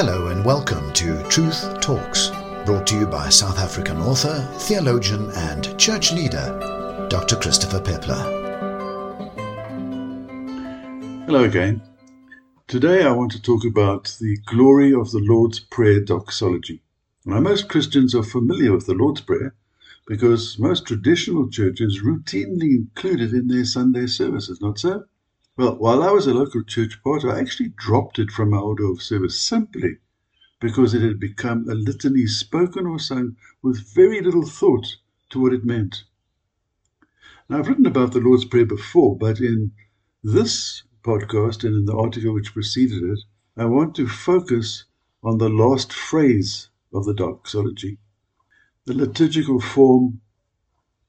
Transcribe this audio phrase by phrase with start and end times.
[0.00, 2.28] Hello and welcome to Truth Talks,
[2.64, 7.34] brought to you by South African author, theologian, and church leader, Dr.
[7.34, 8.22] Christopher Peppler.
[11.26, 11.82] Hello again.
[12.68, 16.80] Today I want to talk about the glory of the Lord's Prayer doxology.
[17.24, 19.56] Now, most Christians are familiar with the Lord's Prayer
[20.06, 25.06] because most traditional churches routinely include it in their Sunday services, not so?
[25.58, 28.84] Well, while I was a local church pastor, I actually dropped it from my order
[28.84, 29.96] of service simply
[30.60, 34.86] because it had become a litany spoken or sung with very little thought
[35.30, 36.04] to what it meant.
[37.48, 39.72] Now, I've written about the Lord's Prayer before, but in
[40.22, 43.18] this podcast and in the article which preceded it,
[43.56, 44.84] I want to focus
[45.24, 47.98] on the last phrase of the doxology,
[48.84, 50.20] the liturgical form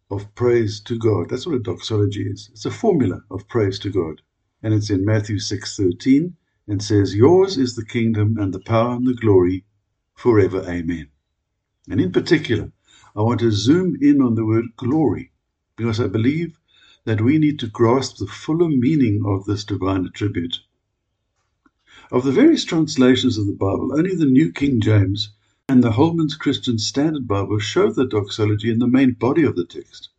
[0.09, 1.29] of praise to God.
[1.29, 2.49] That's what a doxology is.
[2.51, 4.23] It's a formula of praise to God
[4.61, 6.35] and it's in Matthew 6:13
[6.67, 9.63] and says, "Yours is the kingdom and the power and the glory
[10.15, 10.63] forever.
[10.67, 11.07] Amen."
[11.89, 12.71] And in particular,
[13.15, 15.31] I want to zoom in on the word glory
[15.75, 16.59] because I believe
[17.05, 20.59] that we need to grasp the fuller meaning of this divine attribute.
[22.11, 25.29] Of the various translations of the Bible, only the New King James
[25.67, 29.65] and the Holman's Christian Standard Bible show the doxology in the main body of the
[29.65, 30.09] text.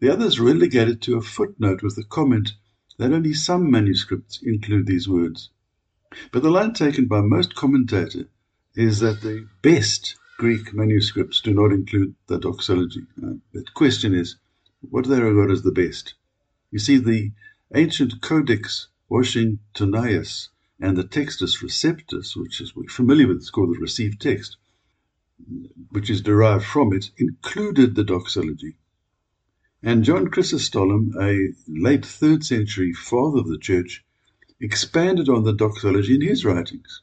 [0.00, 2.54] The others relegate it to a footnote with a comment
[2.98, 5.50] that only some manuscripts include these words.
[6.32, 8.26] But the line taken by most commentators
[8.74, 13.02] is that the best Greek manuscripts do not include the doxology.
[13.22, 14.36] Uh, the question is,
[14.80, 16.14] what do they regard as the best?
[16.70, 17.32] You see, the
[17.74, 20.48] ancient Codex Washingtonianus
[20.80, 24.56] and the Textus Receptus, which is we're familiar with, it's called the received text,
[25.90, 28.76] which is derived from it, included the doxology.
[29.82, 34.04] And John Chrysostom, a late third century father of the church,
[34.60, 37.02] expanded on the doxology in his writings.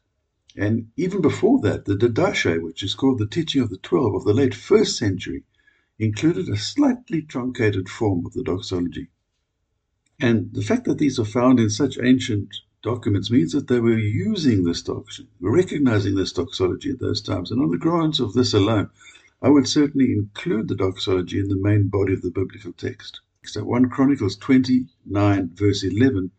[0.57, 4.25] And even before that, the Didache, which is called the Teaching of the Twelve of
[4.25, 5.43] the late first century,
[5.99, 9.07] included a slightly truncated form of the doxology.
[10.19, 13.97] And the fact that these are found in such ancient documents means that they were
[13.97, 17.51] using this doctrine, recognizing this doxology at those times.
[17.51, 18.89] And on the grounds of this alone,
[19.41, 23.19] I would certainly include the doxology in the main body of the biblical text.
[23.43, 26.31] So 1 Chronicles 29, verse 11,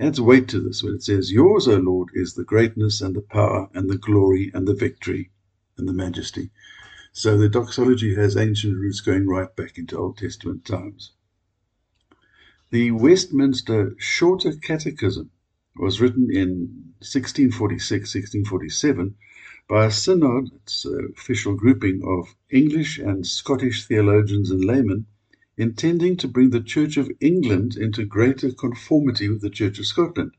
[0.00, 3.20] adds weight to this when it says, Yours, O Lord, is the greatness and the
[3.20, 5.30] power and the glory and the victory
[5.76, 6.50] and the majesty.
[7.12, 11.12] So the doxology has ancient roots going right back into Old Testament times.
[12.70, 15.30] The Westminster Shorter Catechism
[15.76, 19.14] was written in 1646 1647
[19.68, 25.04] by a synod, its official grouping of English and Scottish theologians and laymen,
[25.58, 30.32] intending to bring the Church of England into greater conformity with the Church of Scotland.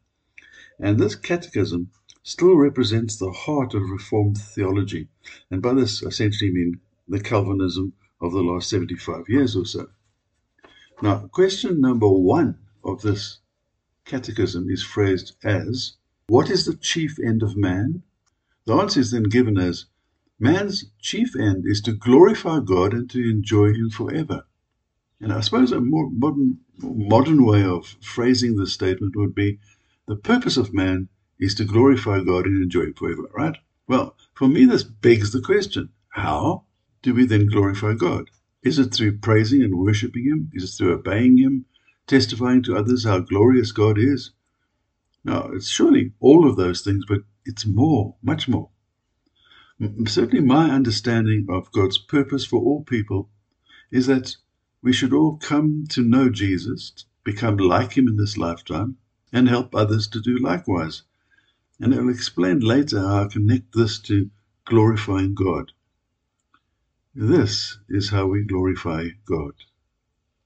[0.79, 1.91] And this catechism
[2.23, 5.09] still represents the heart of Reformed theology.
[5.51, 9.89] And by this, I essentially mean the Calvinism of the last 75 years or so.
[11.03, 13.39] Now, question number one of this
[14.05, 15.93] catechism is phrased as
[16.27, 18.01] What is the chief end of man?
[18.69, 19.87] The answer is then given as
[20.39, 24.45] man's chief end is to glorify God and to enjoy Him forever.
[25.19, 29.57] And I suppose a more modern, modern way of phrasing this statement would be
[30.05, 31.09] the purpose of man
[31.39, 33.57] is to glorify God and enjoy Him forever, right?
[33.87, 36.65] Well, for me, this begs the question how
[37.01, 38.29] do we then glorify God?
[38.61, 40.51] Is it through praising and worshiping Him?
[40.53, 41.65] Is it through obeying Him,
[42.05, 44.29] testifying to others how glorious God is?
[45.23, 48.69] Now, it's surely all of those things, but it's more, much more.
[50.05, 53.31] Certainly, my understanding of God's purpose for all people
[53.89, 54.35] is that
[54.83, 58.97] we should all come to know Jesus, become like him in this lifetime,
[59.33, 61.01] and help others to do likewise.
[61.79, 64.29] And I'll explain later how I connect this to
[64.65, 65.71] glorifying God.
[67.15, 69.55] This is how we glorify God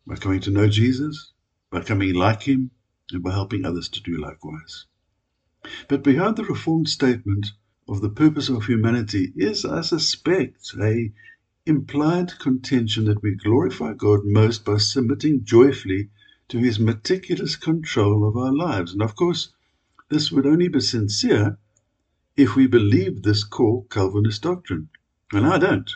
[0.07, 1.33] by coming to know Jesus,
[1.69, 2.71] by coming like him,
[3.11, 4.85] and by helping others to do likewise.
[5.87, 7.53] But behind the Reformed statement
[7.87, 11.13] of the purpose of humanity is, I suspect, a
[11.65, 16.09] implied contention that we glorify God most by submitting joyfully
[16.49, 18.91] to his meticulous control of our lives.
[18.91, 19.53] And of course,
[20.09, 21.57] this would only be sincere
[22.35, 24.89] if we believed this core Calvinist doctrine.
[25.31, 25.89] And I don't.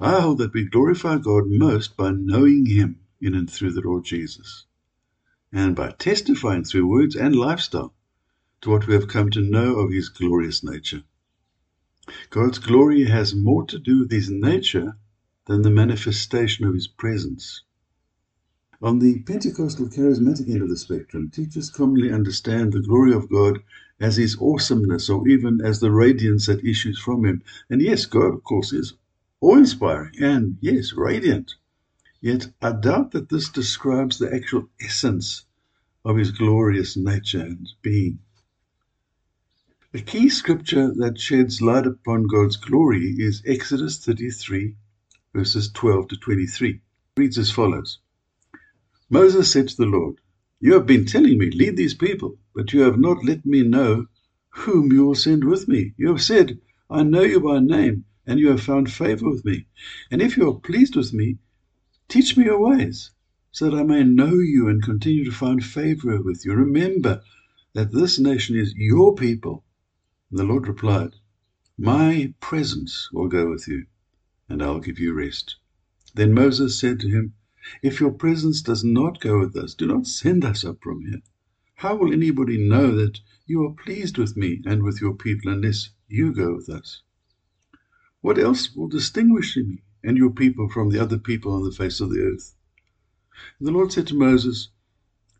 [0.00, 4.04] I hold that we glorify God most by knowing him in and through the Lord
[4.04, 4.66] Jesus
[5.52, 7.94] and by testifying through words and lifestyle
[8.62, 11.02] to what we have come to know of his glorious nature.
[12.30, 14.96] God's glory has more to do with his nature
[15.46, 17.62] than the manifestation of his presence.
[18.80, 23.60] On the Pentecostal charismatic end of the spectrum, teachers commonly understand the glory of God
[24.00, 27.42] as his awesomeness or even as the radiance that issues from him.
[27.70, 28.94] And yes, God, of course, is
[29.40, 31.54] awe inspiring and, yes, radiant.
[32.20, 35.44] Yet I doubt that this describes the actual essence
[36.04, 38.18] of his glorious nature and being.
[39.94, 44.74] A key scripture that sheds light upon God's glory is Exodus 33,
[45.34, 46.70] verses 12 to 23.
[46.70, 46.80] It
[47.14, 47.98] reads as follows
[49.10, 50.16] Moses said to the Lord,
[50.60, 54.06] You have been telling me, lead these people, but you have not let me know
[54.48, 55.92] whom you will send with me.
[55.98, 59.66] You have said, I know you by name, and you have found favor with me.
[60.10, 61.36] And if you are pleased with me,
[62.08, 63.10] teach me your ways,
[63.50, 66.54] so that I may know you and continue to find favor with you.
[66.54, 67.22] Remember
[67.74, 69.64] that this nation is your people.
[70.32, 71.16] And the Lord replied,
[71.76, 73.84] My presence will go with you,
[74.48, 75.56] and I'll give you rest.
[76.14, 77.34] Then Moses said to him,
[77.82, 81.20] if your presence does not go with us, do not send us up from here.
[81.74, 85.90] How will anybody know that you are pleased with me and with your people unless
[86.08, 87.02] you go with us?
[88.22, 92.00] What else will distinguish me and your people from the other people on the face
[92.00, 92.54] of the earth?
[93.58, 94.70] And the Lord said to Moses,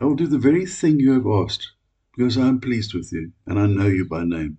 [0.03, 1.73] I will do the very thing you have asked,
[2.15, 4.59] because I am pleased with you, and I know you by name.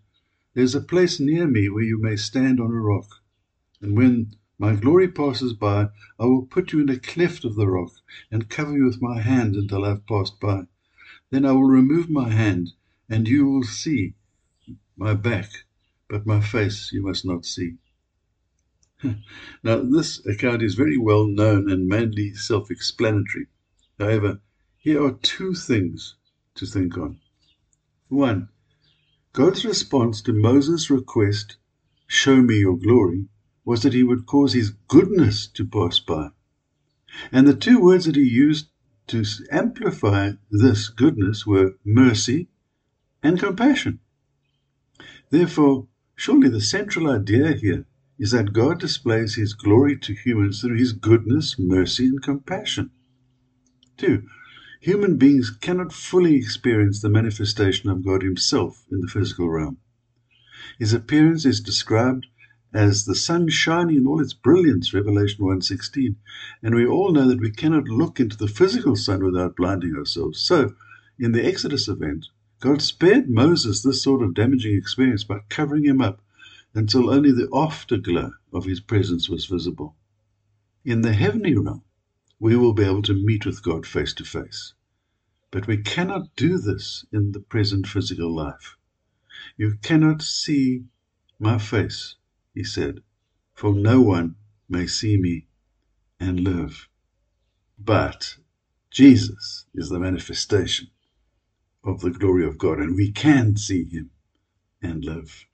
[0.53, 3.21] There is a place near me where you may stand on a rock.
[3.81, 5.89] And when my glory passes by.
[6.19, 7.93] I will put you in a cleft of the rock
[8.29, 10.67] and cover you with my hand until I have passed by.
[11.31, 12.73] Then I will remove my hand,
[13.09, 14.13] and you will see
[14.95, 15.49] my back,
[16.07, 17.77] but my face you must not see.
[19.63, 23.47] now, this account is very well known and mainly self explanatory.
[23.97, 24.41] However,
[24.77, 26.17] here are two things
[26.53, 27.19] to think on.
[28.09, 28.49] One,
[29.33, 31.55] God's response to Moses' request,
[32.05, 33.27] Show me your glory,
[33.63, 36.31] was that he would cause his goodness to pass by.
[37.31, 38.67] And the two words that he used
[39.07, 42.49] to amplify this goodness were mercy
[43.23, 43.99] and compassion.
[45.29, 47.85] Therefore, surely the central idea here
[48.19, 52.91] is that God displays his glory to humans through his goodness, mercy, and compassion.
[53.95, 54.27] Two,
[54.81, 59.77] human beings cannot fully experience the manifestation of God himself in the physical realm.
[60.79, 62.25] His appearance is described
[62.73, 66.15] as the sun shining in all its brilliance, Revelation 1.16.
[66.63, 70.39] And we all know that we cannot look into the physical sun without blinding ourselves.
[70.39, 70.73] So,
[71.19, 72.29] in the Exodus event,
[72.59, 76.23] God spared Moses this sort of damaging experience by covering him up
[76.73, 79.95] until only the afterglow of his presence was visible.
[80.83, 81.83] In the heavenly realm,
[82.41, 84.73] we will be able to meet with God face to face.
[85.51, 88.77] But we cannot do this in the present physical life.
[89.57, 90.85] You cannot see
[91.37, 92.15] my face
[92.55, 93.03] he said,
[93.53, 95.45] for no one may see me
[96.19, 96.87] and live.
[97.77, 98.37] But
[98.89, 100.87] Jesus is the manifestation
[101.83, 104.09] of the glory of God, and we can see him
[104.81, 105.45] and live.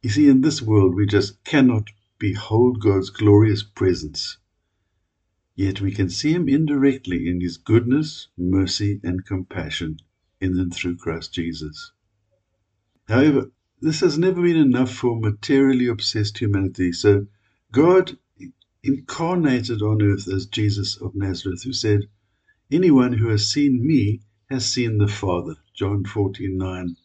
[0.00, 4.38] You see, in this world, we just cannot behold God's glorious presence.
[5.54, 9.98] Yet we can see him indirectly in his goodness, mercy, and compassion
[10.40, 11.92] in and through Christ Jesus.
[13.06, 16.92] However, this has never been enough for materially obsessed humanity.
[16.92, 17.26] So
[17.70, 18.16] God
[18.82, 22.08] incarnated on earth as Jesus of Nazareth, who said,
[22.70, 25.56] Anyone who has seen me has seen the Father.
[25.74, 26.96] John 14 9.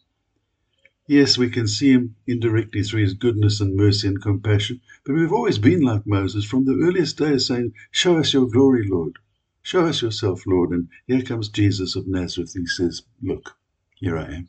[1.10, 5.32] Yes, we can see him indirectly through his goodness and mercy and compassion, but we've
[5.32, 9.18] always been like Moses from the earliest days saying, Show us your glory, Lord.
[9.62, 10.68] Show us yourself, Lord.
[10.68, 12.52] And here comes Jesus of Nazareth.
[12.52, 13.56] He says, Look,
[13.94, 14.48] here I am.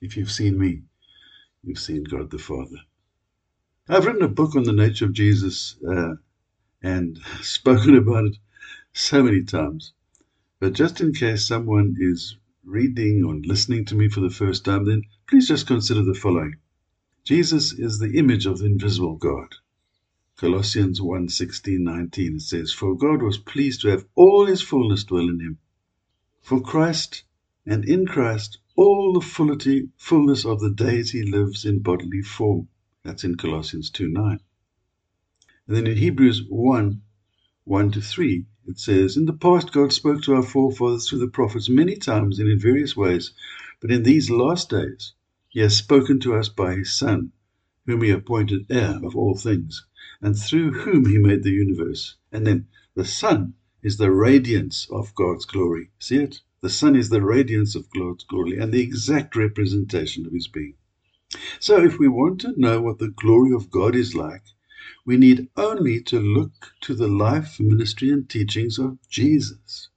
[0.00, 0.82] If you've seen me,
[1.64, 2.78] you've seen God the Father.
[3.88, 6.14] I've written a book on the nature of Jesus uh,
[6.80, 8.36] and spoken about it
[8.92, 9.94] so many times.
[10.60, 14.84] But just in case someone is reading or listening to me for the first time,
[14.84, 16.56] then please just consider the following.
[17.24, 19.56] Jesus is the image of the invisible God.
[20.36, 25.04] Colossians 1 16, 19 it says, For God was pleased to have all his fullness
[25.04, 25.58] dwell in him.
[26.40, 27.24] For Christ
[27.64, 32.68] and in Christ all the fullity, fullness of the deity lives in bodily form.
[33.04, 34.40] That's in Colossians 2 9.
[35.66, 37.02] And then in Hebrews 1
[37.64, 41.26] 1 to 3, it says, In the past, God spoke to our forefathers through the
[41.26, 43.32] prophets many times and in various ways,
[43.80, 45.14] but in these last days,
[45.48, 47.32] He has spoken to us by His Son,
[47.86, 49.84] whom He appointed heir of all things,
[50.20, 52.16] and through whom He made the universe.
[52.30, 55.90] And then the Son is the radiance of God's glory.
[55.98, 56.40] See it?
[56.60, 60.74] The Son is the radiance of God's glory and the exact representation of His being.
[61.58, 64.44] So, if we want to know what the glory of God is like,
[65.04, 69.88] we need only to look to the life, ministry, and teachings of Jesus.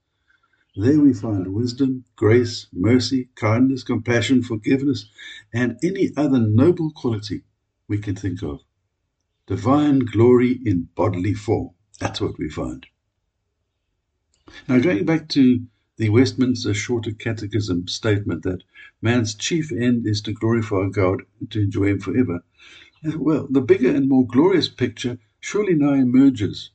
[0.75, 5.07] There we find wisdom, grace, mercy, kindness, compassion, forgiveness,
[5.53, 7.43] and any other noble quality
[7.87, 8.61] we can think of.
[9.47, 11.69] Divine glory in bodily form.
[11.99, 12.85] That's what we find.
[14.67, 15.65] Now, going back to
[15.97, 18.63] the Westminster Shorter Catechism statement that
[19.01, 22.43] man's chief end is to glorify God and to enjoy Him forever,
[23.17, 26.71] well, the bigger and more glorious picture surely now emerges.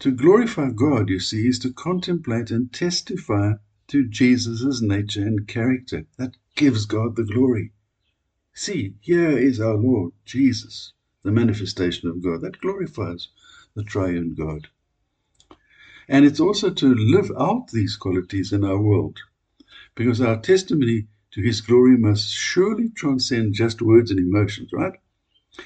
[0.00, 3.54] To glorify God, you see, is to contemplate and testify
[3.88, 6.06] to Jesus' nature and character.
[6.18, 7.72] That gives God the glory.
[8.52, 12.42] See, here is our Lord, Jesus, the manifestation of God.
[12.42, 13.28] That glorifies
[13.74, 14.68] the triune God.
[16.08, 19.18] And it's also to live out these qualities in our world,
[19.94, 24.98] because our testimony to His glory must surely transcend just words and emotions, right?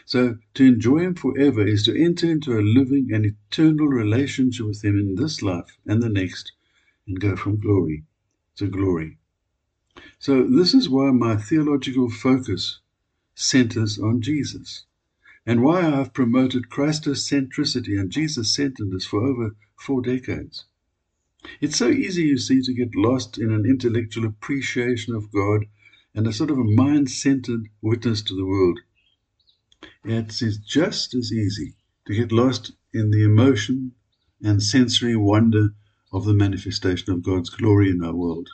[0.05, 4.85] So, to enjoy Him forever is to enter into a living and eternal relationship with
[4.85, 6.50] Him in this life and the next,
[7.07, 8.05] and go from glory
[8.57, 9.19] to glory.
[10.19, 12.81] So, this is why my theological focus
[13.37, 14.87] centers on Jesus,
[15.47, 20.64] and why I have promoted Christocentricity and Jesus centeredness for over four decades.
[21.61, 25.66] It's so easy, you see, to get lost in an intellectual appreciation of God
[26.12, 28.81] and a sort of a mind centered witness to the world.
[30.08, 31.75] It is just as easy
[32.06, 33.96] to get lost in the emotion
[34.40, 35.75] and sensory wonder
[36.12, 38.48] of the manifestation of God's glory in our world.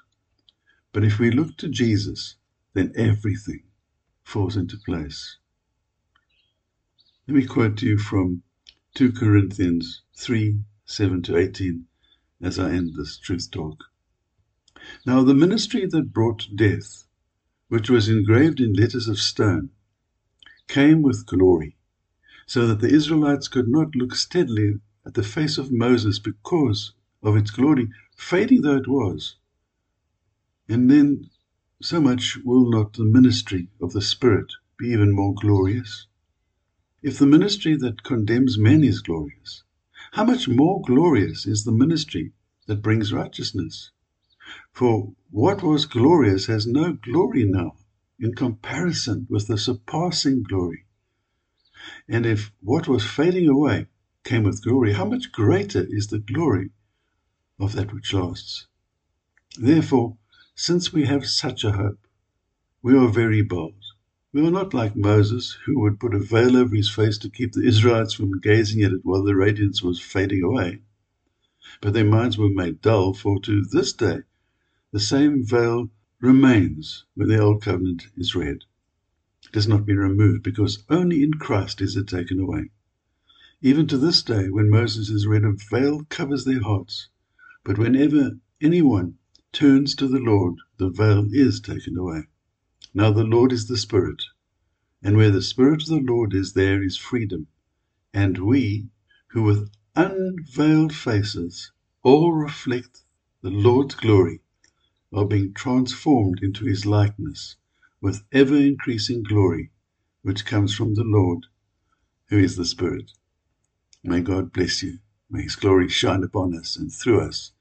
[0.94, 2.36] But if we look to Jesus,
[2.72, 3.64] then everything
[4.24, 5.36] falls into place.
[7.28, 8.44] Let me quote to you from
[8.94, 11.86] 2 Corinthians 3 7 to 18
[12.40, 13.84] as I end this truth talk.
[15.04, 17.04] Now, the ministry that brought death,
[17.68, 19.68] which was engraved in letters of stone,
[20.68, 21.76] came with glory,
[22.46, 26.92] so that the Israelites could not look steadily at the face of Moses because
[27.22, 29.36] of its glory, fading though it was.
[30.68, 31.30] And then,
[31.80, 36.06] so much will not the ministry of the Spirit be even more glorious?
[37.02, 39.64] If the ministry that condemns men is glorious,
[40.12, 42.32] how much more glorious is the ministry
[42.66, 43.90] that brings righteousness?
[44.72, 47.76] For what was glorious has no glory now
[48.22, 50.84] in comparison with the surpassing glory.
[52.08, 53.88] And if what was fading away
[54.22, 56.70] came with glory, how much greater is the glory
[57.58, 58.68] of that which lasts?
[59.58, 60.16] Therefore,
[60.54, 62.06] since we have such a hope,
[62.80, 63.82] we are very bold.
[64.32, 67.52] We are not like Moses, who would put a veil over his face to keep
[67.52, 70.80] the Israelites from gazing at it while the radiance was fading away.
[71.80, 74.20] But their minds were made dull, for to this day
[74.92, 75.90] the same veil
[76.22, 78.64] remains when the old covenant is read.
[79.48, 82.70] It has not been removed because only in Christ is it taken away.
[83.60, 87.08] Even to this day, when Moses is read, a veil covers their hearts.
[87.64, 89.18] But whenever anyone
[89.52, 92.28] turns to the Lord, the veil is taken away.
[92.94, 94.22] Now the Lord is the Spirit,
[95.02, 97.48] and where the Spirit of the Lord is, there is freedom.
[98.14, 98.90] And we,
[99.30, 101.72] who with unveiled faces
[102.04, 103.02] all reflect
[103.42, 104.41] the Lord's glory,
[105.12, 107.56] are being transformed into his likeness
[108.00, 109.70] with ever increasing glory,
[110.22, 111.46] which comes from the Lord,
[112.28, 113.12] who is the Spirit.
[114.02, 114.98] May God bless you.
[115.30, 117.52] May his glory shine upon us and through us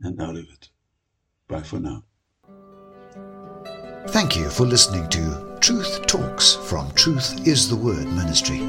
[0.00, 0.70] and out of it.
[1.48, 2.04] Bye for now.
[4.08, 8.60] Thank you for listening to Truth Talks from Truth is the Word Ministry.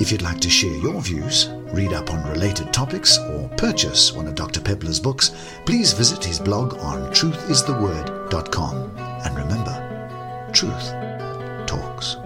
[0.00, 4.26] If you'd like to share your views, read up on related topics, or purchase one
[4.26, 4.60] of Dr.
[4.60, 5.32] Peppler's books,
[5.66, 8.96] please visit his blog on truthistheword.com.
[8.96, 12.16] And remember, truth talks.